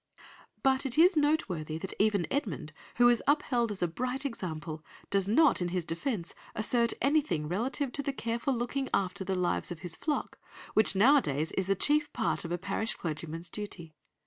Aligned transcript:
'"But 0.63 0.83
it 0.87 0.97
is 0.97 1.15
noteworthy 1.15 1.77
that 1.77 1.93
even 1.99 2.25
Edmund, 2.31 2.73
who 2.95 3.07
is 3.07 3.21
upheld 3.27 3.69
as 3.71 3.83
a 3.83 3.87
bright 3.87 4.25
example, 4.25 4.83
does 5.11 5.27
not 5.27 5.61
in 5.61 5.67
his 5.67 5.85
defence 5.85 6.33
assert 6.55 6.93
anything 7.03 7.47
relative 7.47 7.91
to 7.91 8.01
the 8.01 8.11
careful 8.11 8.55
looking 8.55 8.89
after 8.95 9.23
the 9.23 9.35
lives 9.37 9.69
of 9.71 9.81
his 9.81 9.95
flock 9.95 10.39
which 10.73 10.95
nowadays 10.95 11.51
is 11.51 11.69
a 11.69 11.75
chief 11.75 12.11
part 12.13 12.43
of 12.43 12.51
a 12.51 12.57
parish 12.57 12.95
clergyman's 12.95 13.51
duty. 13.51 13.93